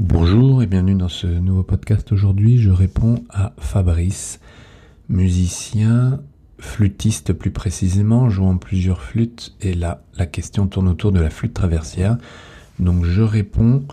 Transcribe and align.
Bonjour 0.00 0.60
et 0.60 0.66
bienvenue 0.66 0.96
dans 0.96 1.08
ce 1.08 1.28
nouveau 1.28 1.62
podcast. 1.62 2.10
Aujourd'hui, 2.10 2.58
je 2.58 2.70
réponds 2.70 3.22
à 3.30 3.52
Fabrice, 3.58 4.40
musicien, 5.08 6.20
flûtiste 6.58 7.32
plus 7.32 7.52
précisément, 7.52 8.28
jouant 8.28 8.56
plusieurs 8.56 9.00
flûtes. 9.00 9.54
Et 9.60 9.72
là, 9.72 10.02
la 10.16 10.26
question 10.26 10.66
tourne 10.66 10.88
autour 10.88 11.12
de 11.12 11.20
la 11.20 11.30
flûte 11.30 11.54
traversière. 11.54 12.18
Donc, 12.80 13.04
je 13.04 13.22
réponds 13.22 13.84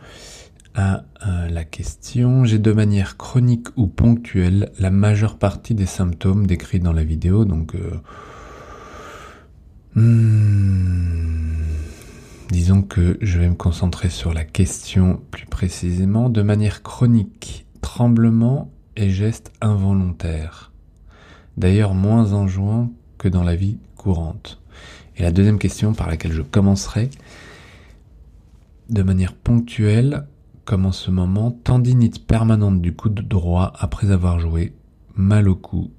à, 0.74 1.04
la 1.52 1.64
question. 1.66 2.46
J'ai 2.46 2.58
de 2.58 2.72
manière 2.72 3.16
chronique 3.16 3.68
ou 3.76 3.86
ponctuelle 3.86 4.72
la 4.80 4.90
majeure 4.90 5.38
partie 5.38 5.76
des 5.76 5.86
symptômes 5.86 6.48
décrits 6.48 6.80
dans 6.80 6.94
la 6.94 7.04
vidéo. 7.04 7.46
Donc, 7.46 7.76
euh, 7.76 7.92
hmm, 9.94 11.52
disons 12.52 12.82
que 12.82 13.18
je 13.22 13.40
vais 13.40 13.48
me 13.48 13.56
concentrer 13.56 14.10
sur 14.10 14.34
la 14.34 14.44
question 14.44 15.22
plus 15.32 15.46
précisément. 15.46 16.30
De 16.30 16.42
manière 16.42 16.84
chronique, 16.84 17.66
tremblement 17.80 18.70
et 18.98 19.10
gestes 19.10 19.54
involontaires. 19.62 20.74
D'ailleurs, 21.58 21.94
moins 21.94 22.34
enjouant 22.34 22.92
que 23.18 23.30
dans 23.30 23.44
la 23.44 23.56
vie 23.56 23.78
courante. 23.96 24.62
Et 25.16 25.24
la 25.24 25.32
deuxième 25.32 25.60
question 25.60 25.94
par 25.94 26.10
laquelle 26.10 26.34
je 26.34 26.42
commencerai, 26.42 27.10
de 28.90 29.02
manière 29.02 29.34
ponctuelle, 29.34 30.28
comme 30.66 30.86
en 30.86 30.92
ce 30.92 31.10
moment, 31.10 31.52
tendinite 31.52 32.28
permanente 32.28 32.82
du 32.82 32.94
coude 32.94 33.26
droit 33.28 33.72
après 33.80 34.12
avoir 34.12 34.40
joué, 34.40 34.74
mal 35.16 35.48
au 35.48 35.56
cou. 35.56 35.92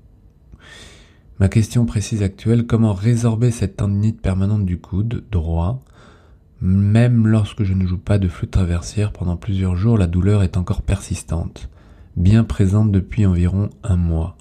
Ma 1.40 1.48
question 1.48 1.86
précise 1.86 2.22
actuelle, 2.22 2.66
comment 2.66 2.92
résorber 2.92 3.50
cette 3.50 3.76
tendinite 3.76 4.20
permanente 4.20 4.66
du 4.66 4.78
coude 4.78 5.24
droit 5.30 5.82
Même 6.62 7.26
lorsque 7.26 7.64
je 7.64 7.74
ne 7.74 7.88
joue 7.88 7.98
pas 7.98 8.20
de 8.20 8.28
flûte 8.28 8.52
traversière 8.52 9.10
pendant 9.10 9.36
plusieurs 9.36 9.74
jours, 9.74 9.98
la 9.98 10.06
douleur 10.06 10.44
est 10.44 10.56
encore 10.56 10.82
persistante, 10.82 11.68
bien 12.16 12.44
présente 12.44 12.92
depuis 12.92 13.26
environ 13.26 13.68
un 13.82 13.96
mois. 13.96 14.36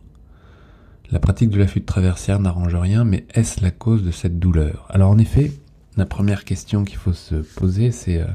La 1.10 1.18
pratique 1.18 1.50
de 1.50 1.58
la 1.58 1.66
flûte 1.66 1.88
traversière 1.88 2.40
n'arrange 2.40 2.76
rien, 2.76 3.06
mais 3.06 3.26
est-ce 3.34 3.64
la 3.64 3.72
cause 3.72 4.04
de 4.04 4.12
cette 4.12 4.38
douleur? 4.38 4.86
Alors 4.92 5.10
en 5.10 5.18
effet, 5.18 5.52
la 5.98 6.06
première 6.06 6.46
question 6.46 6.84
qu'il 6.84 6.98
faut 6.98 7.12
se 7.12 7.36
poser, 7.36 7.92
c'est 7.92 8.22
euh, 8.22 8.28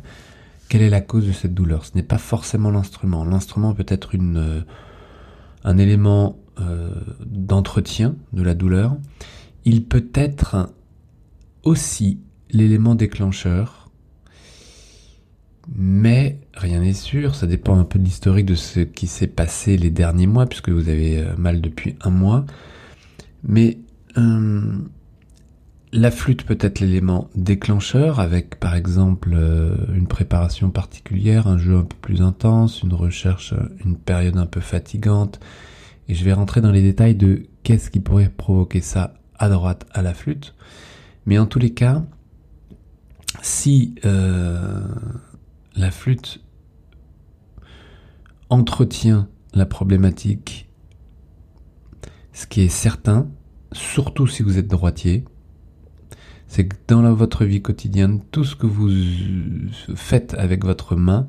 quelle 0.69 0.83
est 0.83 0.91
la 0.91 1.01
cause 1.01 1.25
de 1.25 1.33
cette 1.33 1.55
douleur? 1.55 1.87
Ce 1.87 1.93
n'est 1.95 2.03
pas 2.03 2.19
forcément 2.19 2.73
l'instrument. 2.73 3.25
L'instrument 3.25 3.73
peut 3.73 3.87
être 3.87 4.11
euh, 4.17 4.63
un 5.63 5.79
élément 5.79 6.41
euh, 6.59 6.91
d'entretien 7.25 8.17
de 8.33 8.43
la 8.43 8.55
douleur. 8.55 8.97
Il 9.65 9.85
peut 9.85 10.09
être 10.13 10.75
aussi 11.63 12.19
l'élément 12.51 12.95
déclencheur, 12.95 13.76
mais 15.77 16.41
rien 16.55 16.81
n'est 16.81 16.95
sûr. 16.95 17.35
Ça 17.35 17.47
dépend 17.47 17.79
un 17.79 17.85
peu 17.85 17.99
de 17.99 18.05
l'historique 18.05 18.47
de 18.47 18.55
ce 18.55 18.81
qui 18.81 19.07
s'est 19.07 19.27
passé 19.27 19.77
les 19.77 19.91
derniers 19.91 20.27
mois, 20.27 20.47
puisque 20.47 20.71
vous 20.71 20.89
avez 20.89 21.19
euh, 21.19 21.37
mal 21.37 21.61
depuis 21.61 21.97
un 22.01 22.11
mois. 22.11 22.45
Mais 23.45 23.79
la 25.93 26.11
flûte 26.11 26.45
peut 26.45 26.59
être 26.61 26.81
l'élément 26.81 27.29
déclencheur 27.35 28.19
avec 28.21 28.59
par 28.59 28.75
exemple 28.75 29.33
euh, 29.35 29.77
une 29.95 30.07
préparation 30.07 30.71
particulière, 30.71 31.47
un 31.47 31.59
jeu 31.59 31.77
un 31.77 31.85
peu 31.85 31.97
plus 32.01 32.23
intense, 32.23 32.83
une 32.83 32.95
recherche, 32.95 33.55
une 33.85 33.97
période 33.97 34.37
un 34.37 34.47
peu 34.47 34.61
fatigante. 34.61 35.41
Et 36.09 36.15
je 36.15 36.25
vais 36.25 36.33
rentrer 36.33 36.61
dans 36.61 36.71
les 36.71 36.83
détails 36.83 37.15
de 37.15 37.45
qu'est-ce 37.63 37.91
qui 37.91 38.01
pourrait 38.01 38.29
provoquer 38.29 38.81
ça 38.81 39.15
à 39.39 39.49
droite 39.49 39.87
à 39.93 40.03
la 40.03 40.15
flûte. 40.15 40.55
Mais 41.27 41.39
en 41.39 41.47
tous 41.47 41.59
les 41.59 41.71
cas, 41.71 42.05
si 43.43 43.95
euh, 44.05 44.83
la 45.77 45.91
flûte 45.91 46.41
entretient 48.49 49.29
la 49.55 49.67
problématique, 49.67 50.69
ce 52.33 52.47
qui 52.47 52.63
est 52.63 52.69
certain, 52.69 53.29
surtout 53.73 54.27
si 54.27 54.43
vous 54.43 54.59
êtes 54.59 54.69
droitier, 54.69 55.25
c'est 56.47 56.67
que 56.67 56.77
dans 56.89 57.13
votre 57.13 57.45
vie 57.45 57.63
quotidienne, 57.63 58.21
tout 58.31 58.45
ce 58.45 58.55
que 58.55 58.67
vous 58.67 58.91
faites 59.95 60.35
avec 60.35 60.65
votre 60.65 60.97
main 60.97 61.27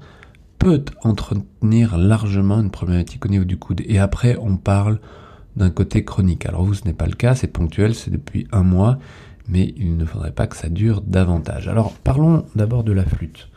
peut 0.59 0.83
entretenir 1.03 1.97
largement 1.97 2.59
une 2.59 2.71
problématique 2.71 3.25
au 3.25 3.29
niveau 3.29 3.45
du 3.45 3.57
coude. 3.57 3.81
Et 3.85 3.99
après, 3.99 4.37
on 4.39 4.57
parle 4.57 4.99
d'un 5.55 5.69
côté 5.69 6.03
chronique. 6.03 6.45
Alors 6.45 6.63
vous, 6.63 6.75
ce 6.75 6.85
n'est 6.85 6.93
pas 6.93 7.07
le 7.07 7.15
cas, 7.15 7.35
c'est 7.35 7.47
ponctuel, 7.47 7.95
c'est 7.95 8.11
depuis 8.11 8.47
un 8.51 8.63
mois, 8.63 8.99
mais 9.47 9.73
il 9.77 9.97
ne 9.97 10.05
faudrait 10.05 10.31
pas 10.31 10.47
que 10.47 10.55
ça 10.55 10.69
dure 10.69 11.01
davantage. 11.01 11.67
Alors 11.67 11.93
parlons 11.93 12.45
d'abord 12.55 12.83
de 12.83 12.91
la 12.91 13.05
flûte. 13.05 13.49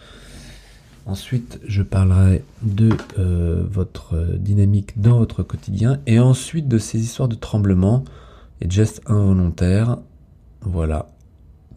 Ensuite, 1.10 1.58
je 1.66 1.82
parlerai 1.82 2.44
de 2.62 2.90
euh, 3.18 3.64
votre 3.68 4.36
dynamique 4.36 5.00
dans 5.00 5.18
votre 5.18 5.42
quotidien 5.42 5.98
et 6.06 6.20
ensuite 6.20 6.68
de 6.68 6.78
ces 6.78 7.00
histoires 7.00 7.28
de 7.28 7.34
tremblement 7.34 8.04
et 8.60 8.68
de 8.68 8.70
gestes 8.70 9.02
involontaires. 9.06 9.98
Voilà, 10.60 11.10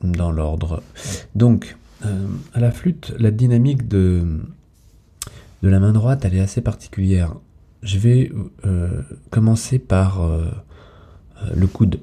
dans 0.04 0.32
l'ordre. 0.32 0.84
Donc, 1.34 1.78
euh, 2.06 2.28
à 2.54 2.60
la 2.60 2.70
flûte, 2.70 3.12
la 3.18 3.32
dynamique 3.32 3.88
de, 3.88 4.24
de 5.64 5.68
la 5.68 5.80
main 5.80 5.94
droite, 5.94 6.26
elle 6.26 6.36
est 6.36 6.40
assez 6.40 6.62
particulière. 6.62 7.34
Je 7.82 7.98
vais 7.98 8.32
euh, 8.68 9.02
commencer 9.32 9.80
par 9.80 10.22
euh, 10.22 10.52
le 11.56 11.66
coude, 11.66 12.02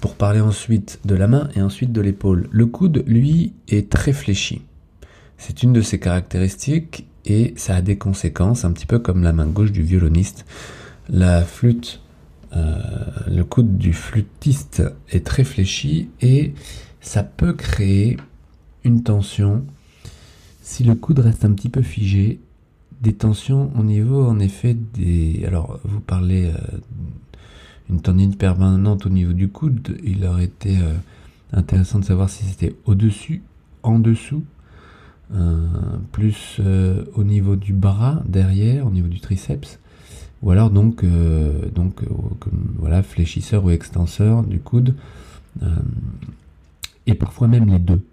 pour 0.00 0.14
parler 0.14 0.40
ensuite 0.40 1.00
de 1.04 1.16
la 1.16 1.26
main 1.26 1.48
et 1.56 1.62
ensuite 1.62 1.90
de 1.90 2.00
l'épaule. 2.00 2.48
Le 2.52 2.66
coude, 2.66 3.02
lui, 3.08 3.54
est 3.66 3.90
très 3.90 4.12
fléchi. 4.12 4.62
C'est 5.38 5.62
une 5.62 5.72
de 5.72 5.80
ses 5.80 5.98
caractéristiques 5.98 7.06
et 7.24 7.54
ça 7.56 7.76
a 7.76 7.82
des 7.82 7.96
conséquences, 7.96 8.64
un 8.64 8.72
petit 8.72 8.86
peu 8.86 8.98
comme 8.98 9.22
la 9.22 9.32
main 9.32 9.46
gauche 9.46 9.72
du 9.72 9.82
violoniste. 9.82 10.44
La 11.08 11.42
flûte 11.42 12.02
euh, 12.54 12.78
le 13.28 13.44
coude 13.44 13.78
du 13.78 13.92
flûtiste 13.92 14.82
est 15.10 15.24
très 15.24 15.44
fléchi 15.44 16.10
et 16.20 16.52
ça 17.00 17.22
peut 17.22 17.54
créer 17.54 18.18
une 18.84 19.02
tension. 19.02 19.64
Si 20.60 20.84
le 20.84 20.94
coude 20.94 21.20
reste 21.20 21.44
un 21.44 21.52
petit 21.52 21.70
peu 21.70 21.82
figé, 21.82 22.40
des 23.00 23.14
tensions 23.14 23.72
au 23.76 23.82
niveau 23.82 24.26
en 24.26 24.38
effet 24.38 24.74
des... 24.74 25.44
Alors 25.46 25.80
vous 25.84 26.00
parlez 26.00 26.46
euh, 26.46 26.78
d'une 27.88 28.00
tendine 28.00 28.36
permanente 28.36 29.06
au 29.06 29.08
niveau 29.08 29.32
du 29.32 29.48
coude, 29.48 29.96
il 30.04 30.24
aurait 30.26 30.44
été 30.44 30.76
euh, 30.78 30.94
intéressant 31.52 32.00
de 32.00 32.04
savoir 32.04 32.28
si 32.28 32.44
c'était 32.44 32.76
au-dessus, 32.84 33.42
en 33.82 33.98
dessous, 33.98 34.44
plus 36.12 36.60
au 37.14 37.24
niveau 37.24 37.56
du 37.56 37.72
bras, 37.72 38.22
derrière, 38.26 38.86
au 38.86 38.90
niveau 38.90 39.08
du 39.08 39.20
triceps 39.20 39.78
ou 40.42 40.50
alors 40.50 40.70
donc, 40.70 41.04
euh, 41.04 41.68
donc 41.70 42.02
euh, 42.02 42.08
voilà, 42.76 43.02
fléchisseur 43.02 43.64
ou 43.64 43.70
extenseur 43.70 44.42
du 44.42 44.58
coude, 44.58 44.94
euh, 45.62 45.68
et 47.06 47.14
parfois 47.14 47.48
même 47.48 47.68
les 47.68 47.78
deux, 47.78 48.04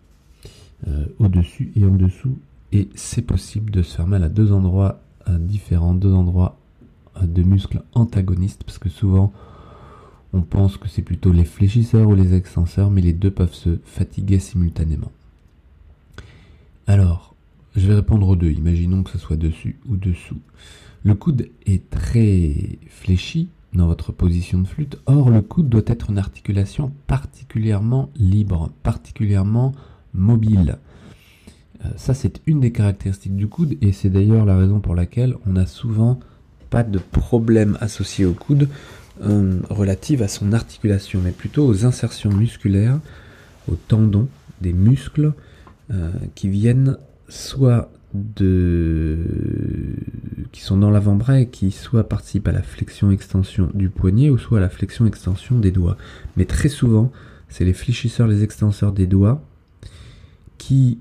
au-dessus 1.19 1.73
et 1.75 1.83
en 1.83 1.93
dessous, 1.93 2.37
et 2.71 2.87
c'est 2.95 3.21
possible 3.21 3.69
de 3.69 3.81
se 3.81 3.97
faire 3.97 4.07
mal 4.07 4.23
à 4.23 4.29
deux 4.29 4.53
endroits 4.53 5.01
différents, 5.27 5.93
deux 5.93 6.13
endroits 6.13 6.57
de 7.21 7.43
muscles 7.43 7.81
antagonistes, 7.93 8.63
parce 8.63 8.77
que 8.77 8.87
souvent 8.87 9.33
on 10.31 10.41
pense 10.41 10.77
que 10.77 10.87
c'est 10.87 11.01
plutôt 11.01 11.33
les 11.33 11.43
fléchisseurs 11.43 12.07
ou 12.07 12.15
les 12.15 12.33
extenseurs, 12.33 12.91
mais 12.91 13.01
les 13.01 13.13
deux 13.13 13.29
peuvent 13.29 13.53
se 13.53 13.77
fatiguer 13.83 14.39
simultanément. 14.39 15.11
Alors, 16.89 17.35
je 17.75 17.87
vais 17.87 17.93
répondre 17.93 18.27
aux 18.27 18.35
deux, 18.35 18.49
imaginons 18.49 19.03
que 19.03 19.11
ce 19.11 19.19
soit 19.19 19.35
dessus 19.35 19.77
ou 19.87 19.95
dessous. 19.95 20.41
Le 21.03 21.13
coude 21.13 21.47
est 21.67 21.87
très 21.91 22.79
fléchi 22.87 23.49
dans 23.73 23.85
votre 23.85 24.11
position 24.11 24.57
de 24.57 24.65
flûte. 24.65 24.97
Or, 25.05 25.29
le 25.29 25.43
coude 25.43 25.69
doit 25.69 25.83
être 25.85 26.09
une 26.09 26.17
articulation 26.17 26.91
particulièrement 27.05 28.09
libre, 28.15 28.71
particulièrement 28.81 29.75
mobile. 30.15 30.79
Euh, 31.85 31.89
ça, 31.95 32.15
c'est 32.15 32.41
une 32.47 32.59
des 32.59 32.71
caractéristiques 32.71 33.35
du 33.35 33.47
coude 33.47 33.77
et 33.83 33.91
c'est 33.91 34.09
d'ailleurs 34.09 34.45
la 34.45 34.57
raison 34.57 34.79
pour 34.79 34.95
laquelle 34.95 35.35
on 35.45 35.51
n'a 35.51 35.67
souvent 35.67 36.19
pas 36.71 36.81
de 36.81 36.97
problème 36.97 37.77
associé 37.81 38.25
au 38.25 38.33
coude 38.33 38.67
euh, 39.21 39.59
relative 39.69 40.23
à 40.23 40.27
son 40.27 40.53
articulation, 40.53 41.21
mais 41.23 41.33
plutôt 41.33 41.67
aux 41.67 41.85
insertions 41.85 42.31
musculaires, 42.31 42.99
aux 43.71 43.75
tendons 43.75 44.27
des 44.59 44.73
muscles 44.73 45.33
euh, 45.91 46.11
qui 46.35 46.49
viennent 46.49 46.97
soit 47.27 47.91
de 48.13 49.17
qui 50.51 50.61
sont 50.61 50.77
dans 50.77 50.89
l'avant-bras 50.89 51.41
et 51.41 51.47
qui 51.47 51.71
soit 51.71 52.09
participent 52.09 52.47
à 52.47 52.51
la 52.51 52.63
flexion-extension 52.63 53.69
du 53.73 53.89
poignet 53.89 54.29
ou 54.29 54.37
soit 54.37 54.57
à 54.57 54.61
la 54.61 54.69
flexion-extension 54.69 55.59
des 55.59 55.71
doigts. 55.71 55.95
Mais 56.35 56.45
très 56.45 56.69
souvent, 56.69 57.11
c'est 57.49 57.65
les 57.65 57.73
fléchisseurs, 57.73 58.27
les 58.27 58.43
extenseurs 58.43 58.91
des 58.91 59.05
doigts 59.05 59.43
qui 60.57 60.99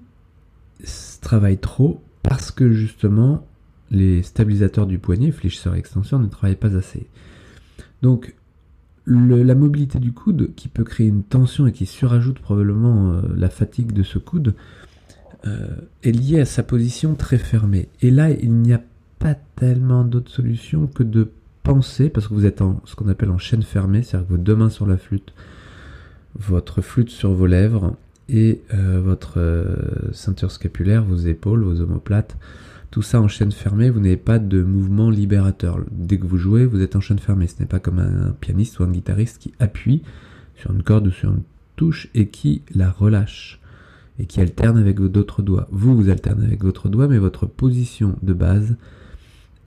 travaillent 1.20 1.58
trop 1.58 2.02
parce 2.22 2.50
que 2.50 2.72
justement 2.72 3.46
les 3.90 4.22
stabilisateurs 4.22 4.86
du 4.86 4.98
poignet, 4.98 5.30
fléchisseurs 5.30 5.74
et 5.74 5.78
extenseurs, 5.78 6.18
ne 6.18 6.26
travaillent 6.26 6.56
pas 6.56 6.76
assez. 6.76 7.06
Donc 8.02 8.34
la 9.08 9.54
mobilité 9.54 9.98
du 9.98 10.12
coude 10.12 10.54
qui 10.54 10.68
peut 10.68 10.84
créer 10.84 11.06
une 11.06 11.22
tension 11.22 11.66
et 11.66 11.72
qui 11.72 11.86
surajoute 11.86 12.38
probablement 12.38 13.12
euh, 13.12 13.22
la 13.36 13.48
fatigue 13.48 13.92
de 13.92 14.02
ce 14.02 14.18
coude 14.18 14.54
euh, 15.46 15.68
est 16.02 16.12
lié 16.12 16.40
à 16.40 16.44
sa 16.44 16.62
position 16.62 17.14
très 17.14 17.38
fermée. 17.38 17.88
Et 18.02 18.10
là, 18.10 18.30
il 18.30 18.52
n'y 18.52 18.72
a 18.72 18.82
pas 19.18 19.34
tellement 19.56 20.04
d'autre 20.04 20.30
solution 20.30 20.86
que 20.86 21.02
de 21.02 21.30
penser, 21.62 22.10
parce 22.10 22.28
que 22.28 22.34
vous 22.34 22.46
êtes 22.46 22.60
en 22.60 22.80
ce 22.84 22.94
qu'on 22.96 23.08
appelle 23.08 23.30
en 23.30 23.38
chaîne 23.38 23.62
fermée, 23.62 24.02
c'est-à-dire 24.02 24.28
que 24.28 24.32
vos 24.34 24.38
deux 24.38 24.56
mains 24.56 24.70
sur 24.70 24.86
la 24.86 24.96
flûte, 24.96 25.32
votre 26.34 26.82
flûte 26.82 27.10
sur 27.10 27.32
vos 27.32 27.46
lèvres 27.46 27.96
et 28.28 28.60
euh, 28.74 29.00
votre 29.02 29.38
ceinture 30.12 30.50
scapulaire, 30.50 31.02
vos 31.02 31.16
épaules, 31.16 31.62
vos 31.62 31.80
omoplates, 31.80 32.36
tout 32.90 33.02
ça 33.02 33.20
en 33.20 33.28
chaîne 33.28 33.52
fermée, 33.52 33.90
vous 33.90 34.00
n'avez 34.00 34.16
pas 34.16 34.38
de 34.38 34.62
mouvement 34.62 35.10
libérateur. 35.10 35.78
Dès 35.90 36.18
que 36.18 36.26
vous 36.26 36.38
jouez, 36.38 36.64
vous 36.64 36.80
êtes 36.80 36.96
en 36.96 37.00
chaîne 37.00 37.18
fermée. 37.18 37.46
Ce 37.46 37.60
n'est 37.60 37.66
pas 37.66 37.80
comme 37.80 37.98
un 37.98 38.34
pianiste 38.40 38.78
ou 38.78 38.84
un 38.84 38.90
guitariste 38.90 39.38
qui 39.38 39.52
appuie 39.58 40.02
sur 40.56 40.72
une 40.72 40.82
corde 40.82 41.06
ou 41.06 41.10
sur 41.10 41.30
une 41.30 41.42
touche 41.76 42.08
et 42.14 42.28
qui 42.28 42.62
la 42.74 42.90
relâche 42.90 43.60
et 44.18 44.26
qui 44.26 44.40
alterne 44.40 44.78
avec 44.78 45.00
d'autres 45.00 45.42
doigts. 45.42 45.68
Vous, 45.70 45.96
vous 45.96 46.08
alternez 46.08 46.46
avec 46.46 46.62
votre 46.62 46.88
doigt, 46.88 47.08
mais 47.08 47.18
votre 47.18 47.46
position 47.46 48.16
de 48.22 48.32
base 48.32 48.76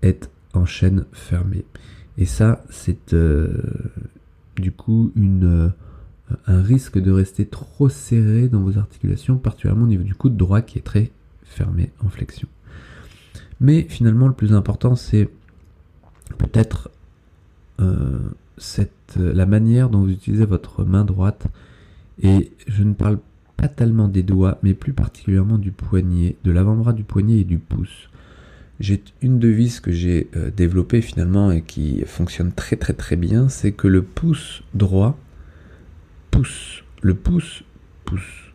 est 0.02 0.30
en 0.54 0.66
chaîne 0.66 1.06
fermée. 1.14 1.64
Et 2.18 2.26
ça, 2.26 2.64
c'est 2.70 3.14
euh, 3.14 3.50
du 4.58 4.72
coup 4.72 5.12
euh, 5.18 5.70
un 6.48 6.62
risque 6.62 7.00
de 7.00 7.12
rester 7.12 7.46
trop 7.46 7.88
serré 7.88 8.48
dans 8.48 8.62
vos 8.62 8.78
articulations, 8.78 9.38
particulièrement 9.38 9.84
au 9.84 9.88
niveau 9.88 10.04
du 10.04 10.16
coude 10.16 10.36
droit 10.36 10.62
qui 10.62 10.78
est 10.80 10.84
très 10.84 11.12
fermé 11.44 11.92
en 12.04 12.10
flexion. 12.10 12.48
Mais 13.62 13.84
finalement, 13.84 14.28
le 14.28 14.34
plus 14.34 14.54
important, 14.54 14.96
c'est 14.96 15.30
peut-être 16.40 16.90
euh, 17.80 18.20
la 19.16 19.46
manière 19.46 19.90
dont 19.90 20.02
vous 20.02 20.10
utilisez 20.10 20.46
votre 20.46 20.84
main 20.84 21.06
droite. 21.06 21.48
Et 22.22 22.52
je 22.68 22.84
ne 22.84 22.94
parle 22.94 23.20
pas 23.58 23.68
tellement 23.68 24.08
des 24.08 24.24
doigts, 24.24 24.58
mais 24.64 24.74
plus 24.74 24.94
particulièrement 24.94 25.60
du 25.60 25.72
poignet, 25.72 26.36
de 26.44 26.52
l'avant-bras 26.52 26.94
du 26.94 27.04
poignet 27.04 27.40
et 27.40 27.44
du 27.44 27.60
pouce. 27.60 28.10
J'ai 28.80 29.04
une 29.22 29.38
devise 29.38 29.80
que 29.80 29.92
j'ai 29.92 30.28
euh, 30.36 30.50
développée 30.50 31.02
finalement 31.02 31.52
et 31.52 31.62
qui 31.62 32.04
fonctionne 32.08 32.52
très 32.52 32.78
très 32.78 32.94
très 32.94 33.16
bien, 33.16 33.48
c'est 33.48 33.72
que 33.72 33.88
le 33.88 34.02
pouce 34.02 34.64
droit 34.74 35.20
pousse, 36.32 36.84
le 37.04 37.14
pouce 37.14 37.64
pousse. 38.06 38.54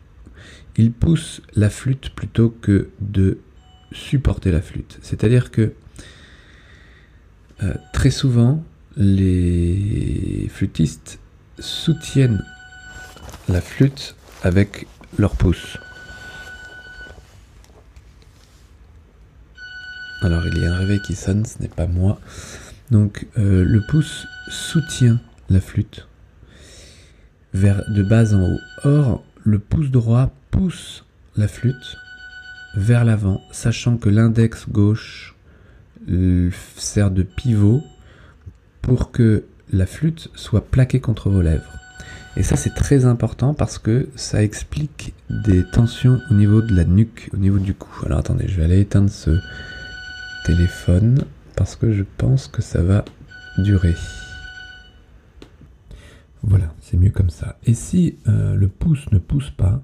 Il 0.76 0.90
pousse 0.90 1.42
la 1.54 1.70
flûte 1.70 2.10
plutôt 2.10 2.50
que 2.60 2.88
de 3.00 3.38
supporter 3.96 4.52
la 4.52 4.62
flûte. 4.62 4.98
C'est-à-dire 5.02 5.50
que 5.50 5.72
euh, 7.62 7.74
très 7.92 8.10
souvent, 8.10 8.62
les 8.96 10.48
flûtistes 10.52 11.18
soutiennent 11.58 12.44
la 13.48 13.60
flûte 13.60 14.14
avec 14.42 14.86
leur 15.18 15.34
pouce. 15.36 15.78
Alors 20.22 20.46
il 20.46 20.58
y 20.58 20.66
a 20.66 20.72
un 20.72 20.76
réveil 20.76 21.00
qui 21.00 21.14
sonne, 21.14 21.44
ce 21.44 21.60
n'est 21.60 21.68
pas 21.68 21.86
moi. 21.86 22.20
Donc 22.90 23.26
euh, 23.38 23.64
le 23.64 23.80
pouce 23.86 24.26
soutient 24.48 25.20
la 25.48 25.60
flûte 25.60 26.06
vers 27.54 27.82
de 27.90 28.02
bas 28.02 28.34
en 28.34 28.42
haut. 28.42 28.60
Or 28.84 29.24
le 29.44 29.58
pouce 29.58 29.90
droit 29.90 30.30
pousse 30.50 31.04
la 31.36 31.48
flûte 31.48 31.96
vers 32.76 33.04
l'avant, 33.04 33.40
sachant 33.50 33.96
que 33.96 34.08
l'index 34.08 34.68
gauche 34.68 35.34
sert 36.76 37.10
de 37.10 37.22
pivot 37.22 37.82
pour 38.82 39.10
que 39.10 39.44
la 39.72 39.86
flûte 39.86 40.28
soit 40.34 40.64
plaquée 40.64 41.00
contre 41.00 41.30
vos 41.30 41.42
lèvres. 41.42 41.72
Et 42.36 42.42
ça 42.42 42.54
c'est 42.54 42.74
très 42.74 43.06
important 43.06 43.54
parce 43.54 43.78
que 43.78 44.08
ça 44.14 44.42
explique 44.42 45.14
des 45.30 45.64
tensions 45.64 46.20
au 46.30 46.34
niveau 46.34 46.60
de 46.60 46.76
la 46.76 46.84
nuque, 46.84 47.30
au 47.32 47.38
niveau 47.38 47.58
du 47.58 47.74
cou. 47.74 48.04
Alors 48.04 48.18
attendez, 48.18 48.46
je 48.46 48.56
vais 48.56 48.64
aller 48.64 48.80
éteindre 48.80 49.10
ce 49.10 49.38
téléphone 50.44 51.24
parce 51.56 51.74
que 51.74 51.92
je 51.92 52.04
pense 52.18 52.46
que 52.46 52.60
ça 52.60 52.82
va 52.82 53.04
durer. 53.58 53.94
Voilà, 56.42 56.72
c'est 56.80 56.98
mieux 56.98 57.10
comme 57.10 57.30
ça. 57.30 57.58
Et 57.64 57.74
si 57.74 58.18
euh, 58.28 58.54
le 58.54 58.68
pouce 58.68 59.10
ne 59.10 59.18
pousse 59.18 59.50
pas, 59.50 59.82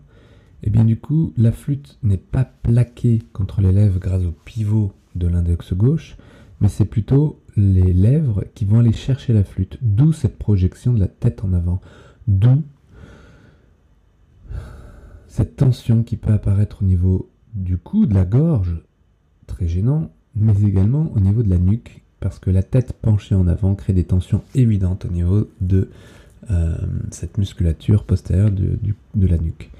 et 0.62 0.68
eh 0.68 0.70
bien 0.70 0.84
du 0.84 0.96
coup, 0.96 1.32
la 1.36 1.50
flûte 1.50 1.98
n'est 2.04 2.16
pas 2.16 2.44
plaquée 2.44 3.20
contre 3.32 3.60
les 3.60 3.72
lèvres 3.72 3.98
grâce 3.98 4.22
au 4.22 4.30
pivot 4.44 4.92
de 5.16 5.26
l'index 5.26 5.72
gauche, 5.74 6.16
mais 6.60 6.68
c'est 6.68 6.84
plutôt 6.84 7.40
les 7.56 7.92
lèvres 7.92 8.44
qui 8.54 8.64
vont 8.64 8.78
aller 8.78 8.92
chercher 8.92 9.32
la 9.32 9.42
flûte, 9.42 9.78
d'où 9.82 10.12
cette 10.12 10.38
projection 10.38 10.92
de 10.92 11.00
la 11.00 11.08
tête 11.08 11.42
en 11.42 11.52
avant, 11.52 11.80
d'où 12.28 12.62
cette 15.26 15.56
tension 15.56 16.04
qui 16.04 16.16
peut 16.16 16.32
apparaître 16.32 16.82
au 16.82 16.84
niveau 16.84 17.28
du 17.54 17.76
cou, 17.76 18.06
de 18.06 18.14
la 18.14 18.24
gorge, 18.24 18.80
très 19.48 19.66
gênant, 19.66 20.12
mais 20.36 20.54
également 20.62 21.10
au 21.12 21.18
niveau 21.18 21.42
de 21.42 21.50
la 21.50 21.58
nuque, 21.58 22.04
parce 22.20 22.38
que 22.38 22.50
la 22.50 22.62
tête 22.62 22.92
penchée 22.92 23.34
en 23.34 23.48
avant 23.48 23.74
crée 23.74 23.94
des 23.94 24.04
tensions 24.04 24.44
évidentes 24.54 25.06
au 25.06 25.08
niveau 25.08 25.48
de 25.60 25.90
euh, 26.52 26.76
cette 27.10 27.36
musculature 27.36 28.04
postérieure 28.04 28.52
de 28.52 29.26
la 29.26 29.38
nuque. 29.38 29.72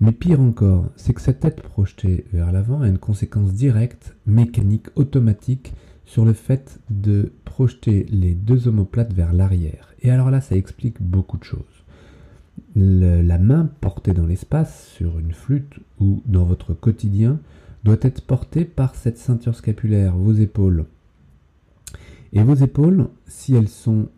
Mais 0.00 0.12
pire 0.12 0.40
encore, 0.40 0.86
c'est 0.96 1.14
que 1.14 1.20
cette 1.20 1.40
tête 1.40 1.62
projetée 1.62 2.24
vers 2.32 2.50
l'avant 2.50 2.80
a 2.80 2.88
une 2.88 2.98
conséquence 2.98 3.52
directe, 3.52 4.16
mécanique, 4.26 4.88
automatique 4.96 5.74
sur 6.04 6.24
le 6.24 6.32
fait 6.32 6.80
de 6.90 7.32
projeter 7.44 8.06
les 8.10 8.34
deux 8.34 8.68
omoplates 8.68 9.12
vers 9.12 9.32
l'arrière. 9.32 9.94
Et 10.02 10.10
alors 10.10 10.30
là, 10.30 10.40
ça 10.40 10.56
explique 10.56 11.00
beaucoup 11.00 11.38
de 11.38 11.44
choses. 11.44 11.84
la 12.74 13.38
main 13.38 13.70
portée 13.80 14.12
dans 14.12 14.26
l'espace, 14.26 14.88
sur 14.88 15.18
une 15.18 15.32
flûte 15.32 15.78
ou 16.00 16.22
dans 16.26 16.44
votre 16.44 16.74
quotidien, 16.74 17.38
doit 17.84 17.98
être 18.02 18.22
portée 18.22 18.64
par 18.64 18.94
cette 18.94 19.18
ceinture 19.18 19.54
scapulaire, 19.54 20.16
vos 20.16 20.32
épaules. 20.32 20.86
Et 22.32 22.42
vos 22.42 22.54
épaules, 22.54 23.08
si 23.26 23.54
elles 23.54 23.68
sont 23.68 24.08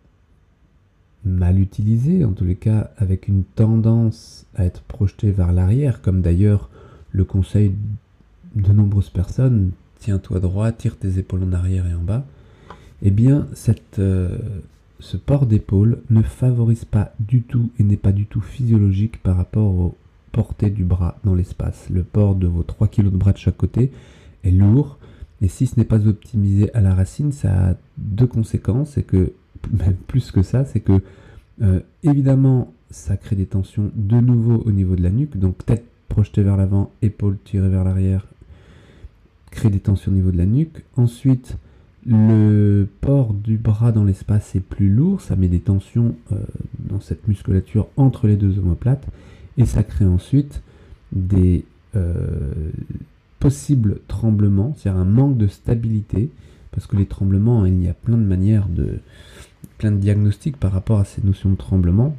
mal 1.25 1.59
utilisé, 1.59 2.25
en 2.25 2.33
tous 2.33 2.45
les 2.45 2.57
cas 2.57 2.91
avec 2.99 3.29
une 3.29 3.45
tendance 3.45 4.47
à 4.55 4.65
être 4.65 4.83
projeté 4.83 5.31
vers 5.31 5.53
l'arrière, 5.53 6.03
comme 6.03 6.21
d'ailleurs 6.21 6.71
le 7.13 7.25
conseil 7.25 7.75
de 8.55 8.73
nombreuses 8.73 9.11
personnes, 9.11 9.71
tiens-toi 9.99 10.41
droit, 10.41 10.71
tire 10.73 10.97
tes 10.97 11.19
épaules 11.19 11.43
en 11.45 11.53
arrière 11.53 11.87
et 11.87 11.95
en 11.95 12.03
bas, 12.03 12.25
eh 13.03 13.11
bien 13.11 13.47
euh, 13.99 14.39
ce 15.01 15.17
port 15.17 15.47
d'épaule 15.47 15.99
ne 16.11 16.23
favorise 16.23 16.85
pas 16.85 17.13
du 17.21 17.43
tout 17.43 17.71
et 17.79 17.85
n'est 17.85 17.97
pas 17.97 18.13
du 18.13 18.27
tout 18.27 18.41
physiologique 18.41 19.23
par 19.23 19.37
rapport 19.37 19.75
au 19.75 19.97
portée 20.33 20.71
du 20.71 20.85
bras 20.85 21.19
dans 21.25 21.35
l'espace. 21.35 21.89
Le 21.91 22.03
port 22.03 22.35
de 22.35 22.47
vos 22.47 22.63
3 22.63 22.89
kg 22.89 23.05
de 23.05 23.17
bras 23.17 23.33
de 23.33 23.39
chaque 23.39 23.57
côté 23.57 23.93
est 24.43 24.51
lourd, 24.51 24.99
et 25.41 25.49
si 25.49 25.67
ce 25.67 25.79
n'est 25.79 25.85
pas 25.85 26.07
optimisé 26.07 26.75
à 26.75 26.81
la 26.81 26.95
racine, 26.95 27.33
ça 27.33 27.71
a 27.71 27.75
deux 27.99 28.27
conséquences, 28.27 28.93
c'est 28.93 29.03
que 29.03 29.33
même 29.73 29.97
plus 30.07 30.31
que 30.31 30.43
ça, 30.43 30.65
c'est 30.65 30.81
que 30.81 31.01
euh, 31.63 31.81
évidemment, 32.03 32.73
ça 32.91 33.17
crée 33.17 33.37
des 33.37 33.47
tensions 33.47 33.91
de 33.95 34.21
nouveau 34.21 34.63
au 34.65 34.73
niveau 34.73 34.97
de 34.97 35.03
la 35.03 35.11
nuque, 35.11 35.37
donc 35.37 35.65
tête 35.65 35.85
projetée 36.09 36.43
vers 36.43 36.57
l'avant, 36.57 36.93
épaule 37.03 37.39
tirée 37.45 37.69
vers 37.69 37.85
l'arrière, 37.85 38.27
crée 39.51 39.71
des 39.71 39.81
tensions 39.81 40.13
au 40.13 40.15
niveau 40.15 40.31
de 40.31 40.37
la 40.37 40.47
nuque. 40.47 40.85
Ensuite, 40.97 41.57
le 42.07 42.87
port 43.01 43.33
du 43.33 43.57
bras 43.57 43.93
dans 43.93 44.05
l'espace 44.05 44.55
est 44.55 44.61
plus 44.61 44.91
lourd, 44.91 45.21
ça 45.21 45.37
met 45.37 45.49
des 45.49 45.61
tensions 45.61 46.15
euh, 46.33 46.37
dans 46.79 47.01
cette 47.01 47.27
musculature 47.29 47.89
entre 47.97 48.27
les 48.27 48.37
deux 48.37 48.59
omoplates, 48.59 49.07
et 49.57 49.65
ça 49.65 49.83
crée 49.83 50.05
ensuite 50.05 50.63
des 51.13 51.65
euh, 51.97 52.13
possibles 53.39 54.01
tremblements, 54.07 54.75
c'est-à-dire 54.77 55.01
un 55.01 55.07
manque 55.07 55.39
de 55.39 55.47
stabilité, 55.47 56.31
parce 56.73 56.87
que 56.87 56.97
les 56.97 57.07
tremblements, 57.07 57.65
il 57.65 57.83
y 57.83 57.89
a 57.89 57.95
plein 57.95 58.17
de 58.17 58.25
manières 58.25 58.69
de, 58.69 58.99
de 59.91 59.97
diagnostics 59.97 60.57
par 60.57 60.73
rapport 60.73 60.99
à 60.99 61.05
ces 61.05 61.23
notions 61.23 61.51
de 61.51 61.57
tremblement, 61.57 62.17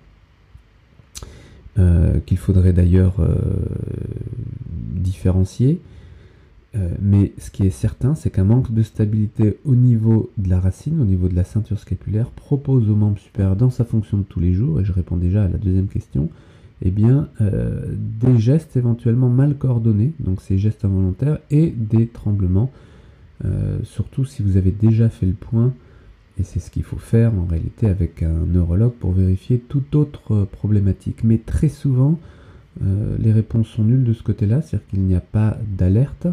euh, 1.78 2.20
qu'il 2.26 2.38
faudrait 2.38 2.72
d'ailleurs 2.72 3.20
euh, 3.20 3.36
différencier. 4.70 5.82
Euh, 6.78 6.90
mais 7.02 7.34
ce 7.38 7.52
qui 7.52 7.68
est 7.68 7.70
certain, 7.70 8.16
c'est 8.16 8.30
qu'un 8.30 8.46
manque 8.46 8.74
de 8.74 8.82
stabilité 8.82 9.58
au 9.66 9.76
niveau 9.76 10.32
de 10.38 10.50
la 10.50 10.62
racine, 10.62 11.02
au 11.02 11.06
niveau 11.06 11.28
de 11.28 11.36
la 11.36 11.44
ceinture 11.44 11.78
scapulaire, 11.78 12.30
propose 12.30 12.90
au 12.90 12.96
membre 12.96 13.20
supérieur 13.20 13.58
dans 13.58 13.70
sa 13.70 13.84
fonction 13.84 14.18
de 14.18 14.24
tous 14.24 14.40
les 14.40 14.54
jours, 14.54 14.80
et 14.80 14.86
je 14.86 14.94
réponds 14.94 15.18
déjà 15.18 15.44
à 15.44 15.48
la 15.50 15.58
deuxième 15.58 15.88
question, 15.88 16.30
eh 16.82 16.92
bien, 16.92 17.30
des 17.40 18.38
gestes 18.38 18.76
éventuellement 18.76 19.30
mal 19.30 19.56
coordonnés, 19.56 20.12
donc 20.20 20.42
ces 20.42 20.58
gestes 20.58 20.84
involontaires, 20.84 21.40
et 21.50 21.72
des 21.72 22.08
tremblements, 22.08 22.70
surtout 23.84 24.26
si 24.26 24.44
vous 24.44 24.58
avez 24.58 24.72
déjà 24.72 25.10
fait 25.10 25.26
le 25.26 25.34
point 25.34 25.74
et 26.40 26.44
c'est 26.44 26.60
ce 26.60 26.70
qu'il 26.70 26.84
faut 26.84 26.98
faire 26.98 27.34
en 27.34 27.46
réalité 27.46 27.88
avec 27.88 28.22
un 28.24 28.46
neurologue 28.46 28.94
pour 28.94 29.14
vérifier 29.14 29.60
toute 29.60 29.96
autre 29.96 30.46
problématique. 30.52 31.24
Mais 31.24 31.38
très 31.38 31.70
souvent, 31.70 32.20
euh, 32.84 33.16
les 33.20 33.32
réponses 33.32 33.68
sont 33.68 33.84
nulles 33.84 34.04
de 34.04 34.14
ce 34.14 34.24
côté-là, 34.24 34.62
c'est-à-dire 34.62 34.88
qu'il 34.90 35.02
n'y 35.02 35.16
a 35.16 35.22
pas 35.22 35.58
d'alerte 35.78 36.28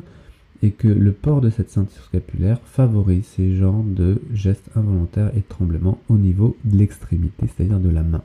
et 0.63 0.71
que 0.71 0.89
le 0.89 1.13
port 1.13 1.41
de 1.41 1.51
cette 1.51 1.71
ceinture 1.71 2.05
scapulaire 2.05 2.61
favorise 2.65 3.25
ces 3.25 3.57
genres 3.57 3.85
de 3.85 4.21
gestes 4.33 4.71
involontaires 4.77 5.31
et 5.35 5.41
de 5.41 5.49
tremblements 5.49 6.01
au 6.09 6.17
niveau 6.17 6.57
de 6.65 6.79
l'extrémité, 6.79 7.47
c'est-à-dire 7.47 7.81
de 7.81 7.91
la 7.91 8.03
main. 8.03 8.23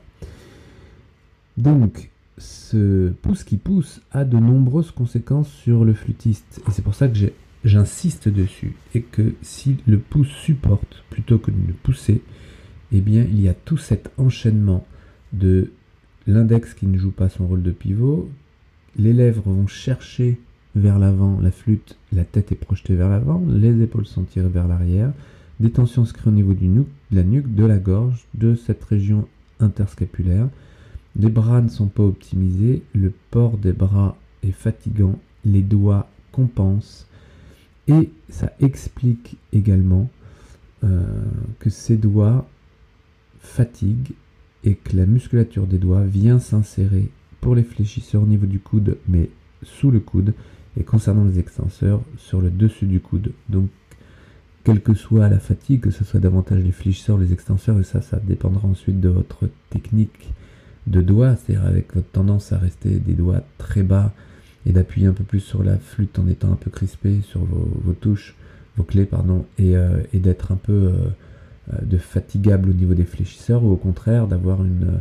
Donc, 1.56 2.10
ce 2.38 3.10
pouce 3.22 3.42
qui 3.42 3.56
pousse 3.56 4.00
a 4.12 4.24
de 4.24 4.38
nombreuses 4.38 4.92
conséquences 4.92 5.48
sur 5.48 5.84
le 5.84 5.94
flûtiste. 5.94 6.60
Et 6.68 6.70
c'est 6.70 6.82
pour 6.82 6.94
ça 6.94 7.08
que 7.08 7.16
j'insiste 7.64 8.28
dessus. 8.28 8.74
Et 8.94 9.02
que 9.02 9.34
si 9.42 9.76
le 9.86 9.98
pouce 9.98 10.28
supporte 10.28 11.04
plutôt 11.10 11.38
que 11.38 11.50
de 11.50 11.66
le 11.66 11.74
pousser, 11.74 12.22
eh 12.92 13.00
bien 13.00 13.24
il 13.24 13.40
y 13.40 13.48
a 13.48 13.54
tout 13.54 13.76
cet 13.76 14.10
enchaînement 14.18 14.86
de 15.32 15.70
l'index 16.26 16.74
qui 16.74 16.86
ne 16.86 16.98
joue 16.98 17.10
pas 17.10 17.28
son 17.28 17.46
rôle 17.46 17.62
de 17.62 17.72
pivot, 17.72 18.30
les 18.96 19.12
lèvres 19.12 19.50
vont 19.50 19.66
chercher 19.66 20.38
vers 20.74 20.98
l'avant 20.98 21.40
la 21.40 21.50
flûte, 21.50 21.96
la 22.12 22.24
tête 22.24 22.52
est 22.52 22.56
projetée 22.56 22.94
vers 22.94 23.08
l'avant, 23.08 23.42
les 23.48 23.82
épaules 23.82 24.06
sont 24.06 24.24
tirées 24.24 24.48
vers 24.48 24.68
l'arrière, 24.68 25.12
des 25.60 25.70
tensions 25.70 26.04
se 26.04 26.12
créent 26.12 26.28
au 26.28 26.32
niveau 26.32 26.54
de 26.54 26.84
la 27.10 27.22
nuque, 27.22 27.54
de 27.54 27.64
la 27.64 27.78
gorge, 27.78 28.26
de 28.34 28.54
cette 28.54 28.84
région 28.84 29.26
interscapulaire. 29.60 30.48
Les 31.16 31.30
bras 31.30 31.60
ne 31.60 31.68
sont 31.68 31.88
pas 31.88 32.04
optimisés, 32.04 32.82
le 32.94 33.12
port 33.30 33.58
des 33.58 33.72
bras 33.72 34.16
est 34.44 34.52
fatigant, 34.52 35.18
les 35.44 35.62
doigts 35.62 36.08
compensent, 36.30 37.07
et 37.88 38.10
ça 38.28 38.52
explique 38.60 39.36
également 39.52 40.10
euh, 40.84 41.02
que 41.58 41.70
ces 41.70 41.96
doigts 41.96 42.46
fatiguent 43.40 44.12
et 44.64 44.74
que 44.74 44.96
la 44.96 45.06
musculature 45.06 45.66
des 45.66 45.78
doigts 45.78 46.04
vient 46.04 46.38
s'insérer 46.38 47.08
pour 47.40 47.54
les 47.54 47.62
fléchisseurs 47.62 48.22
au 48.22 48.26
niveau 48.26 48.46
du 48.46 48.58
coude, 48.58 48.98
mais 49.08 49.30
sous 49.62 49.90
le 49.90 50.00
coude, 50.00 50.34
et 50.78 50.84
concernant 50.84 51.24
les 51.24 51.38
extenseurs, 51.38 52.02
sur 52.16 52.40
le 52.40 52.50
dessus 52.50 52.86
du 52.86 53.00
coude. 53.00 53.32
Donc, 53.48 53.68
quelle 54.64 54.82
que 54.82 54.94
soit 54.94 55.28
la 55.28 55.38
fatigue, 55.38 55.80
que 55.80 55.90
ce 55.90 56.04
soit 56.04 56.20
davantage 56.20 56.62
les 56.62 56.72
fléchisseurs, 56.72 57.16
les 57.16 57.32
extenseurs, 57.32 57.78
et 57.80 57.84
ça, 57.84 58.02
ça 58.02 58.18
dépendra 58.18 58.68
ensuite 58.68 59.00
de 59.00 59.08
votre 59.08 59.48
technique 59.70 60.32
de 60.86 61.00
doigts, 61.00 61.36
c'est-à-dire 61.36 61.66
avec 61.66 61.94
votre 61.94 62.10
tendance 62.10 62.52
à 62.52 62.58
rester 62.58 62.98
des 62.98 63.14
doigts 63.14 63.42
très 63.56 63.82
bas 63.82 64.12
et 64.68 64.72
d'appuyer 64.72 65.06
un 65.06 65.12
peu 65.12 65.24
plus 65.24 65.40
sur 65.40 65.64
la 65.64 65.78
flûte 65.78 66.18
en 66.18 66.28
étant 66.28 66.52
un 66.52 66.56
peu 66.56 66.70
crispé 66.70 67.20
sur 67.22 67.40
vos, 67.40 67.94
touches, 67.94 68.36
vos 68.76 68.84
clés, 68.84 69.06
pardon, 69.06 69.46
et, 69.58 69.76
euh, 69.76 69.96
d'être 70.12 70.52
un 70.52 70.56
peu 70.56 70.72
euh, 70.72 70.92
euh, 71.72 71.78
de 71.82 71.96
fatigable 71.96 72.70
au 72.70 72.74
niveau 72.74 72.94
des 72.94 73.04
fléchisseurs, 73.04 73.64
ou 73.64 73.72
au 73.72 73.76
contraire 73.76 74.26
d'avoir 74.28 74.62
une, 74.62 75.00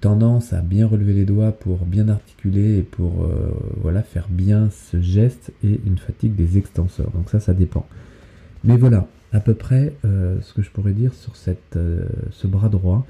tendance 0.00 0.52
à 0.52 0.60
bien 0.60 0.86
relever 0.86 1.12
les 1.12 1.24
doigts 1.24 1.52
pour 1.52 1.84
bien 1.84 2.08
articuler 2.08 2.78
et 2.78 2.82
pour 2.82 3.28
voilà, 3.80 4.02
faire 4.02 4.26
bien 4.28 4.70
ce 4.70 5.00
geste, 5.00 5.52
et 5.62 5.80
une 5.86 5.98
fatigue 5.98 6.34
des 6.34 6.58
extenseurs. 6.58 7.10
Donc 7.10 7.28
ça, 7.28 7.38
ça 7.38 7.52
dépend. 7.52 7.86
Mais 8.64 8.76
voilà, 8.76 9.06
à 9.32 9.40
peu 9.40 9.54
près 9.54 9.94
ce 10.02 10.52
que 10.54 10.62
je 10.62 10.70
pourrais 10.70 10.92
dire 10.92 11.12
sur 11.14 11.36
ce 11.36 12.46
bras 12.46 12.68
droit 12.68 13.06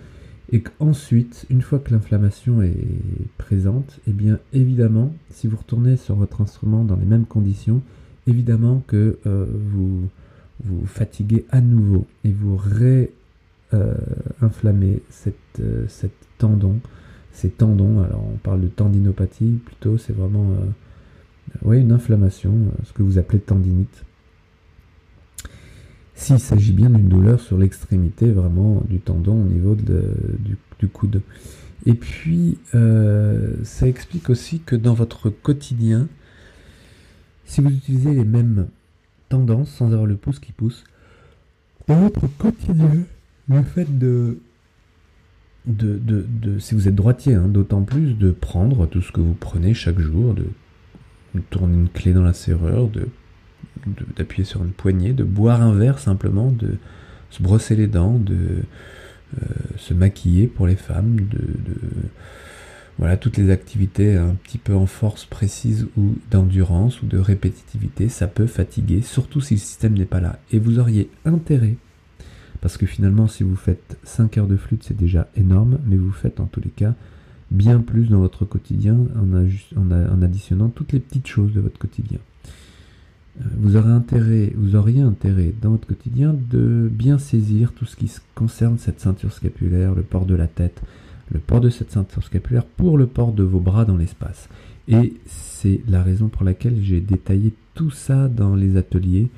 et 0.53 0.61
qu'ensuite, 0.61 1.47
une 1.49 1.63
fois 1.63 1.79
que 1.79 1.93
l'inflammation 1.93 2.63
est 2.63 2.77
présente, 3.39 4.01
eh 4.07 4.13
bien 4.13 4.39
évidemment, 4.53 5.15
si 5.31 5.47
vous 5.47 5.57
retournez 5.57 5.97
sur 5.97 6.15
votre 6.15 6.43
instrument 6.43 6.85
dans 6.85 6.97
les 6.97 7.07
mêmes 7.07 7.25
conditions, 7.25 7.81
évidemment 8.27 8.83
que 8.87 9.19
euh, 9.27 9.47
vous 9.51 10.09
vous 10.65 10.87
fatiguez 10.87 11.47
à 11.51 11.61
nouveau 11.63 12.07
et 12.25 12.31
vous 12.31 12.61
réinflammez 13.73 15.03
cette, 15.09 15.35
euh, 15.61 15.87
cette 15.89 16.13
tendon, 16.37 16.79
ces 17.33 17.49
tendons. 17.49 18.03
Alors 18.03 18.23
on 18.23 18.37
parle 18.37 18.61
de 18.61 18.69
tendinopathie 18.69 19.59
plutôt, 19.65 19.97
c'est 19.97 20.13
vraiment 20.13 20.55
euh, 21.65 21.73
une 21.73 21.93
inflammation, 21.93 22.53
ce 22.85 22.93
que 22.93 23.03
vous 23.03 23.17
appelez 23.19 23.41
tendinite 23.41 24.05
s'il 26.15 26.39
s'agit 26.39 26.73
bien 26.73 26.91
d'une 26.91 27.09
douleur 27.09 27.41
sur 27.41 27.59
l'extrémité 27.59 28.31
vraiment 28.31 28.83
du 28.89 28.99
tendon 28.99 29.43
au 29.43 29.45
niveau 29.45 29.75
du, 29.75 30.89
coude. 30.89 31.23
Et 31.87 31.95
puis, 31.95 32.59
euh, 32.75 33.55
ça 33.63 33.87
explique 33.87 34.31
aussi 34.31 34.61
que 34.61 34.77
dans 34.77 34.95
votre 34.95 35.31
quotidien, 35.31 36.09
si 37.45 37.61
vous 37.61 37.71
utilisez 37.71 38.13
les 38.13 38.25
mêmes 38.25 38.69
tendances 39.29 39.71
sans 39.71 39.93
avoir 39.93 40.07
le 40.07 40.17
pouce 40.17 40.39
qui 40.39 40.53
pousse, 40.53 40.85
dans 41.89 42.01
votre 42.01 42.27
quotidien, 42.39 43.05
le 43.49 43.63
fait 43.63 43.99
de, 43.99 44.39
de, 45.67 45.99
de, 45.99 46.59
si 46.59 46.75
vous 46.75 46.89
êtes 46.89 46.95
droitier, 46.95 47.35
hein, 47.35 47.49
d'autant 47.49 47.83
plus 47.83 48.15
de 48.15 48.31
prendre 48.31 48.87
tout 48.87 49.03
ce 49.03 49.13
que 49.13 49.21
vous 49.21 49.35
prenez 49.35 49.75
chaque 49.75 49.99
jour, 49.99 50.35
de 50.35 50.47
tourner 51.51 51.75
une 51.75 51.89
clé 51.89 52.13
dans 52.13 52.23
la 52.23 52.33
serrure, 52.33 52.89
de 52.89 53.09
d'appuyer 54.17 54.45
sur 54.45 54.63
une 54.63 54.71
poignée, 54.71 55.13
de 55.13 55.25
boire 55.25 55.63
un 55.63 55.75
verre 55.75 55.99
simplement, 55.99 56.51
de 56.51 56.77
se 57.31 57.43
brosser 57.43 57.77
les 57.77 57.87
dents, 57.87 58.19
de 58.19 58.63
euh, 59.41 59.47
se 59.77 59.95
maquiller 59.95 60.47
pour 60.47 60.67
les 60.67 60.77
femmes, 60.77 61.17
de, 61.17 61.41
voilà 62.99 63.17
toutes 63.17 63.39
les 63.39 63.51
activités 63.51 64.17
un 64.17 64.35
petit 64.35 64.59
peu 64.59 64.75
en 64.75 64.87
force 64.87 65.25
précise 65.25 65.89
ou 65.97 66.15
d'endurance 66.31 67.03
ou 67.03 67.07
de 67.07 67.19
répétitivité, 67.19 68.09
ça 68.09 68.27
peut 68.27 68.47
fatiguer, 68.47 69.03
surtout 69.03 69.41
si 69.41 69.55
le 69.55 69.61
système 69.61 69.95
n'est 69.95 70.05
pas 70.05 70.21
là. 70.21 70.39
Et 70.53 70.59
vous 70.59 70.79
auriez 70.79 71.11
intérêt, 71.25 71.77
parce 72.61 72.77
que 72.77 72.87
finalement 72.87 73.27
si 73.27 73.43
vous 73.43 73.57
faites 73.57 73.99
5 74.05 74.39
heures 74.39 74.47
de 74.47 74.57
flûte 74.57 74.85
c'est 74.87 74.97
déjà 74.97 75.29
énorme, 75.37 75.79
mais 75.87 75.97
vous 75.97 76.13
faites 76.13 76.39
en 76.39 76.47
tous 76.47 76.61
les 76.61 76.71
cas 76.71 76.95
bien 77.51 77.81
plus 77.81 78.09
dans 78.09 78.21
votre 78.21 78.45
quotidien 78.45 78.97
en 79.17 80.23
additionnant 80.23 80.69
toutes 80.69 80.93
les 80.93 81.01
petites 81.01 81.27
choses 81.27 81.53
de 81.53 81.61
votre 81.61 81.79
quotidien. 81.79 82.19
Euh, 83.63 83.67
vous 83.67 83.77
aurez 83.77 83.91
intérêt, 83.91 84.53
vous 84.57 84.77
auriez 84.77 85.01
intérêt 85.01 85.53
dans 85.61 85.71
votre 85.71 85.87
quotidien 85.87 86.35
de 86.51 86.89
bien 86.91 87.19
saisir 87.19 87.73
tout 87.73 87.85
ce 87.85 87.97
qui 87.97 88.11
concerne 88.35 88.79
cette 88.79 89.01
ceinture 89.01 89.33
scapulaire, 89.33 89.95
le 89.95 90.03
port 90.03 90.27
de 90.27 90.35
la 90.35 90.47
tête, 90.47 90.83
le 91.31 91.39
port 91.39 91.61
de 91.61 91.71
cette 91.71 91.91
ceinture 91.91 92.23
scapulaire 92.23 92.65
pour 92.65 92.99
le 92.99 93.07
port 93.07 93.33
de 93.33 93.43
vos 93.43 93.61
bras 93.61 93.85
dans 93.85 93.97
l'espace. 93.97 94.49
Et 94.89 95.15
c'est 95.27 95.81
la 95.89 96.03
raison 96.03 96.29
pour 96.29 96.45
laquelle 96.45 96.83
j'ai 96.83 97.01
détaillé 97.01 97.55
tout 97.75 97.91
ça 97.91 98.29
dans 98.29 98.57
les 98.57 98.77
ateliers. 98.77 99.29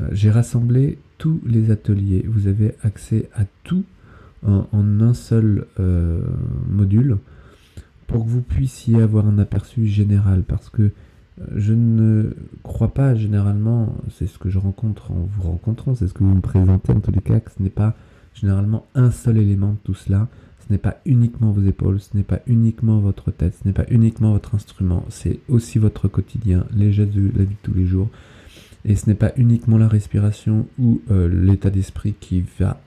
Euh, 0.00 0.08
j'ai 0.12 0.30
rassemblé 0.30 0.98
tous 1.18 1.40
les 1.44 1.70
ateliers. 1.70 2.24
Vous 2.28 2.46
avez 2.46 2.74
accès 2.82 3.28
à 3.34 3.44
tout 3.64 3.84
en, 4.46 4.66
un 4.72 5.14
seul 5.14 5.66
euh, 5.78 6.20
module 6.68 7.18
pour 8.06 8.24
que 8.24 8.30
vous 8.30 8.42
puissiez 8.42 9.00
avoir 9.00 9.26
un 9.26 9.38
aperçu 9.38 9.86
général 9.86 10.42
parce 10.42 10.68
que 10.68 10.90
je 11.56 11.72
ne 11.72 12.21
crois 12.82 12.94
pas 12.94 13.14
généralement, 13.14 13.94
c'est 14.10 14.26
ce 14.26 14.40
que 14.40 14.50
je 14.50 14.58
rencontre 14.58 15.12
en 15.12 15.28
vous 15.36 15.42
rencontrant, 15.42 15.94
c'est 15.94 16.08
ce 16.08 16.14
que 16.14 16.24
vous 16.24 16.34
me 16.34 16.40
présentez 16.40 16.92
en 16.92 16.98
tous 16.98 17.12
les 17.12 17.20
cas, 17.20 17.38
que 17.38 17.52
ce 17.56 17.62
n'est 17.62 17.70
pas 17.70 17.94
généralement 18.34 18.86
un 18.96 19.12
seul 19.12 19.38
élément 19.38 19.74
de 19.74 19.78
tout 19.84 19.94
cela, 19.94 20.26
ce 20.66 20.72
n'est 20.72 20.80
pas 20.80 20.96
uniquement 21.06 21.52
vos 21.52 21.62
épaules, 21.62 22.00
ce 22.00 22.16
n'est 22.16 22.24
pas 22.24 22.40
uniquement 22.48 22.98
votre 22.98 23.30
tête, 23.30 23.54
ce 23.62 23.68
n'est 23.68 23.72
pas 23.72 23.84
uniquement 23.88 24.32
votre 24.32 24.56
instrument, 24.56 25.04
c'est 25.10 25.38
aussi 25.48 25.78
votre 25.78 26.08
quotidien, 26.08 26.66
les 26.74 26.92
gestes 26.92 27.12
de 27.12 27.30
la 27.38 27.44
vie 27.44 27.54
de 27.54 27.62
tous 27.62 27.72
les 27.72 27.86
jours, 27.86 28.08
et 28.84 28.96
ce 28.96 29.08
n'est 29.08 29.14
pas 29.14 29.30
uniquement 29.36 29.78
la 29.78 29.86
respiration 29.86 30.66
ou 30.80 31.02
euh, 31.12 31.28
l'état 31.28 31.70
d'esprit 31.70 32.14
qui 32.18 32.42
va 32.58 32.80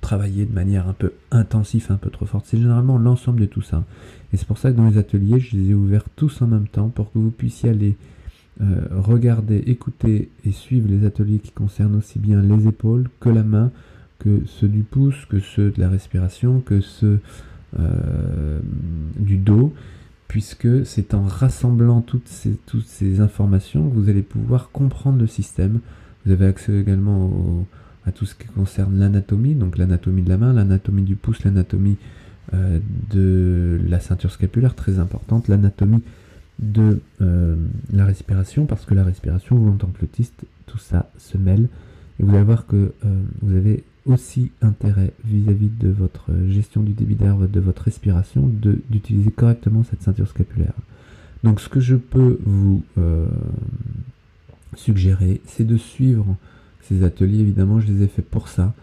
travailler 0.00 0.46
de 0.46 0.54
manière 0.54 0.88
un 0.88 0.94
peu 0.94 1.12
intensive, 1.30 1.88
un 1.90 1.96
peu 1.96 2.08
trop 2.08 2.24
forte. 2.24 2.46
C'est 2.46 2.56
généralement 2.56 2.96
l'ensemble 2.96 3.40
de 3.40 3.46
tout 3.46 3.60
ça. 3.60 3.84
Et 4.32 4.38
c'est 4.38 4.46
pour 4.46 4.56
ça 4.56 4.72
que 4.72 4.78
dans 4.78 4.88
les 4.88 4.96
ateliers, 4.96 5.40
je 5.40 5.58
les 5.58 5.72
ai 5.72 5.74
ouverts 5.74 6.06
tous 6.16 6.40
en 6.40 6.46
même 6.46 6.68
temps 6.68 6.88
pour 6.88 7.12
que 7.12 7.18
vous 7.18 7.30
puissiez 7.30 7.68
aller 7.68 7.96
euh, 8.60 8.86
regarder, 8.90 9.62
écouter 9.66 10.30
et 10.44 10.52
suivre 10.52 10.88
les 10.88 11.04
ateliers 11.06 11.38
qui 11.38 11.50
concernent 11.50 11.96
aussi 11.96 12.18
bien 12.18 12.40
les 12.40 12.68
épaules 12.68 13.08
que 13.20 13.28
la 13.28 13.42
main, 13.42 13.70
que 14.18 14.42
ceux 14.46 14.68
du 14.68 14.82
pouce, 14.82 15.26
que 15.26 15.40
ceux 15.40 15.70
de 15.70 15.80
la 15.80 15.88
respiration, 15.88 16.60
que 16.60 16.80
ceux 16.80 17.20
euh, 17.78 18.60
du 19.18 19.36
dos, 19.36 19.74
puisque 20.28 20.86
c'est 20.86 21.14
en 21.14 21.24
rassemblant 21.24 22.00
toutes 22.00 22.28
ces, 22.28 23.20
informations 23.20 23.88
que 23.88 23.94
vous 23.94 24.08
allez 24.08 24.22
pouvoir 24.22 24.70
comprendre 24.70 25.18
le 25.18 25.26
système. 25.26 25.80
Vous 26.24 26.32
avez 26.32 26.46
accès 26.46 26.72
également 26.72 27.66
à 28.06 28.12
tout 28.12 28.24
ce 28.24 28.34
qui 28.34 28.46
concerne 28.46 28.98
l'anatomie, 28.98 29.54
donc 29.54 29.78
l'anatomie 29.78 30.22
de 30.22 30.28
la 30.28 30.38
main, 30.38 30.52
l'anatomie 30.52 31.02
du 31.02 31.16
pouce, 31.16 31.44
l'anatomie 31.44 31.96
euh, 32.54 32.78
de 33.10 33.80
la 33.88 33.98
ceinture 33.98 34.30
scapulaire, 34.30 34.76
très 34.76 35.00
importante, 35.00 35.48
l'anatomie 35.48 36.02
de 36.60 37.00
euh, 37.20 37.55
la 37.92 38.04
respiration, 38.04 38.66
parce 38.66 38.84
que 38.84 38.94
la 38.94 39.04
respiration, 39.04 39.56
vous 39.56 39.70
en 39.70 39.76
tant 39.76 39.88
que 39.88 40.00
l'autiste, 40.02 40.44
tout 40.66 40.78
ça 40.78 41.10
se 41.18 41.38
mêle. 41.38 41.68
Et 42.18 42.22
vous 42.22 42.34
allez 42.34 42.44
voir 42.44 42.66
que 42.66 42.92
euh, 43.04 43.22
vous 43.42 43.54
avez 43.54 43.84
aussi 44.06 44.52
intérêt 44.62 45.12
vis-à-vis 45.24 45.68
de 45.68 45.88
votre 45.88 46.30
gestion 46.48 46.82
du 46.82 46.92
débit 46.92 47.16
d'air, 47.16 47.36
de 47.36 47.60
votre 47.60 47.82
respiration, 47.82 48.48
d'utiliser 48.90 49.30
correctement 49.32 49.82
cette 49.82 50.02
ceinture 50.02 50.28
scapulaire. 50.28 50.74
Donc 51.42 51.60
ce 51.60 51.68
que 51.68 51.80
je 51.80 51.96
peux 51.96 52.38
vous 52.46 52.84
suggérer, 54.76 55.40
c'est 55.46 55.66
de 55.66 55.76
suivre 55.76 56.36
ces 56.88 57.02
ateliers, 57.02 57.40
évidemment, 57.40 57.80
je 57.80 57.88
les 57.88 58.04
ai 58.04 58.06
faits 58.06 58.28
pour 58.28 58.48
ça, 58.48 58.74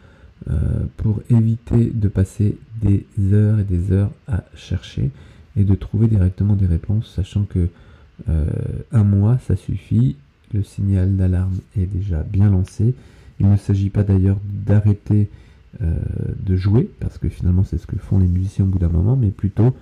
euh, 0.49 0.55
pour 0.97 1.21
éviter 1.29 1.85
de 1.93 2.07
passer 2.09 2.57
des 2.81 3.05
heures 3.31 3.59
et 3.59 3.63
des 3.63 3.93
heures 3.93 4.11
à 4.27 4.43
chercher 4.55 5.09
et 5.55 5.63
de 5.63 5.75
trouver 5.75 6.07
directement 6.07 6.55
des 6.55 6.65
réponses, 6.65 7.13
sachant 7.15 7.43
que 7.43 7.69
euh, 8.29 8.45
un 8.91 9.03
mois, 9.03 9.37
ça 9.47 9.55
suffit. 9.55 10.15
Le 10.53 10.63
signal 10.63 11.15
d'alarme 11.15 11.57
est 11.77 11.85
déjà 11.85 12.23
bien 12.23 12.49
lancé. 12.49 12.93
Il 13.39 13.49
ne 13.49 13.57
s'agit 13.57 13.89
pas 13.89 14.03
d'ailleurs 14.03 14.37
d'arrêter 14.47 15.29
euh, 15.81 15.95
de 16.45 16.55
jouer, 16.55 16.89
parce 16.99 17.17
que 17.17 17.29
finalement 17.29 17.63
c'est 17.63 17.79
ce 17.79 17.87
que 17.87 17.97
font 17.97 18.19
les 18.19 18.27
musiciens 18.27 18.65
au 18.65 18.67
bout 18.67 18.77
d'un 18.77 18.89
moment, 18.89 19.15
mais 19.15 19.29
plutôt 19.29 19.75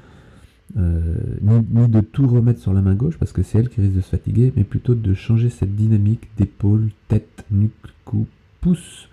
euh, 0.78 1.16
ni, 1.42 1.88
de 1.90 2.00
tout 2.00 2.28
remettre 2.28 2.62
sur 2.62 2.72
la 2.74 2.82
main 2.82 2.96
gauche 2.96 3.18
parce 3.18 3.34
que 3.34 3.44
c'est 3.44 3.60
elle 3.60 3.68
qui 3.68 3.82
risque 3.82 3.96
de 3.96 4.02
se 4.02 4.10
fatiguer, 4.10 4.54
mais 4.56 4.64
plutôt 4.64 4.96
de 4.96 5.14
changer 5.14 5.50
cette 5.50 5.76
dynamique 5.76 6.30
d'épaule, 6.38 6.90
tête, 7.10 7.44
nuque, 7.52 7.74
cou, 8.06 8.26
pouce 8.62 9.10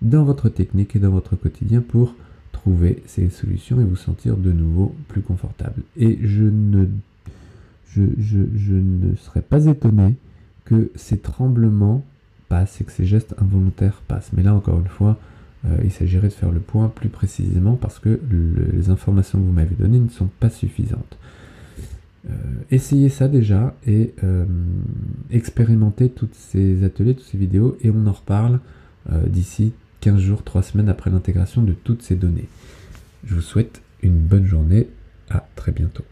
dans 0.00 0.24
votre 0.24 0.48
technique 0.48 0.96
et 0.96 0.98
dans 0.98 1.10
votre 1.10 1.36
quotidien 1.36 1.82
pour 1.82 2.14
trouver 2.52 3.02
ces 3.06 3.28
solutions 3.28 3.78
et 3.80 3.84
vous 3.84 3.96
sentir 3.96 4.38
de 4.38 4.52
nouveau 4.52 4.94
plus 5.08 5.20
confortable. 5.20 5.82
Et 5.98 6.18
je 6.22 6.44
ne, 6.44 6.86
je, 8.18 8.74
ne 8.74 9.14
serais 9.16 9.42
pas 9.42 9.66
étonné 9.66 10.14
que 10.64 10.90
ces 10.94 11.18
tremblements 11.18 12.04
passent 12.48 12.80
et 12.80 12.84
que 12.84 12.92
ces 12.92 13.06
gestes 13.06 13.34
involontaires 13.38 14.02
passent. 14.06 14.30
Mais 14.32 14.42
là, 14.42 14.54
encore 14.54 14.78
une 14.78 14.88
fois, 14.88 15.18
euh, 15.64 15.76
il 15.84 15.90
s'agirait 15.90 16.28
de 16.28 16.32
faire 16.32 16.52
le 16.52 16.60
point 16.60 16.88
plus 16.88 17.08
précisément 17.08 17.76
parce 17.76 17.98
que 17.98 18.20
les 18.72 18.90
informations 18.90 19.38
que 19.38 19.44
vous 19.44 19.52
m'avez 19.52 19.74
données 19.74 20.00
ne 20.00 20.08
sont 20.08 20.28
pas 20.40 20.50
suffisantes. 20.50 21.18
Euh, 22.28 22.32
essayez 22.70 23.08
ça 23.08 23.28
déjà 23.28 23.74
et 23.86 24.12
euh, 24.24 24.44
expérimentez 25.30 26.08
tous 26.08 26.28
ces 26.32 26.82
ateliers, 26.84 27.14
toutes 27.14 27.26
ces 27.26 27.38
vidéos 27.38 27.76
et 27.82 27.90
on 27.90 28.06
en 28.06 28.12
reparle 28.12 28.60
d'ici 29.28 29.72
15 30.00 30.18
jours, 30.18 30.42
3 30.42 30.62
semaines 30.62 30.88
après 30.88 31.10
l'intégration 31.10 31.62
de 31.62 31.72
toutes 31.72 32.02
ces 32.02 32.16
données. 32.16 32.48
Je 33.24 33.36
vous 33.36 33.40
souhaite 33.40 33.80
une 34.02 34.18
bonne 34.18 34.44
journée, 34.44 34.88
à 35.30 35.46
très 35.54 35.70
bientôt. 35.70 36.02